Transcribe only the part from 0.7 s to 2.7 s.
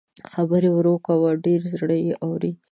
ورو کوه چې زړه یې اوري